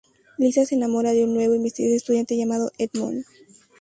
[0.39, 3.23] Lisa se enamora de un nuevo y misterioso estudiante llamado Edmund.